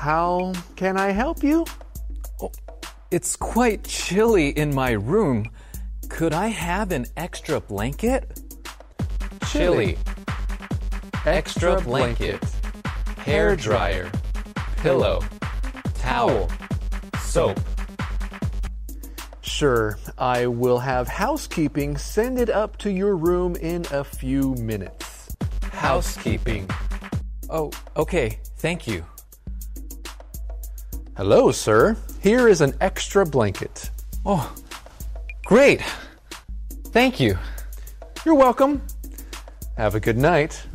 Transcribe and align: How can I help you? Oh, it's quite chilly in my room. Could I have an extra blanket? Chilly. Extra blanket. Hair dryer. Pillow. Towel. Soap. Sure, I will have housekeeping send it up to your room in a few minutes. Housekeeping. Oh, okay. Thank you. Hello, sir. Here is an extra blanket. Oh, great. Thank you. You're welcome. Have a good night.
How 0.00 0.54
can 0.76 0.96
I 0.96 1.10
help 1.10 1.42
you? 1.44 1.66
Oh, 2.40 2.50
it's 3.10 3.36
quite 3.36 3.84
chilly 3.84 4.48
in 4.48 4.74
my 4.74 4.92
room. 4.92 5.50
Could 6.08 6.32
I 6.32 6.46
have 6.46 6.90
an 6.90 7.04
extra 7.18 7.60
blanket? 7.60 8.40
Chilly. 9.48 9.98
Extra 11.26 11.82
blanket. 11.82 12.42
Hair 13.18 13.56
dryer. 13.56 14.10
Pillow. 14.78 15.20
Towel. 15.96 16.48
Soap. 17.20 17.60
Sure, 19.42 19.98
I 20.16 20.46
will 20.46 20.78
have 20.78 21.08
housekeeping 21.08 21.98
send 21.98 22.38
it 22.38 22.48
up 22.48 22.78
to 22.78 22.90
your 22.90 23.18
room 23.18 23.54
in 23.56 23.84
a 23.90 24.02
few 24.02 24.54
minutes. 24.54 25.36
Housekeeping. 25.72 26.70
Oh, 27.50 27.70
okay. 27.98 28.38
Thank 28.56 28.86
you. 28.86 29.04
Hello, 31.20 31.52
sir. 31.52 31.98
Here 32.22 32.48
is 32.48 32.62
an 32.62 32.72
extra 32.80 33.26
blanket. 33.26 33.90
Oh, 34.24 34.54
great. 35.44 35.82
Thank 36.92 37.20
you. 37.20 37.36
You're 38.24 38.36
welcome. 38.36 38.80
Have 39.76 39.94
a 39.94 40.00
good 40.00 40.16
night. 40.16 40.66